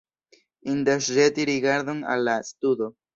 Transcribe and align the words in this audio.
Indas 0.73 1.09
ĵeti 1.17 1.45
rigardon 1.49 1.99
al 2.15 2.25
la 2.29 2.35
studo. 2.49 2.89